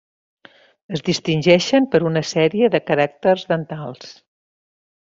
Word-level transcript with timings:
Es 0.97 1.05
distingeixen 1.09 1.87
per 1.93 2.03
una 2.13 2.25
sèrie 2.33 2.73
de 2.79 2.83
caràcters 2.91 3.49
dentals. 3.55 4.13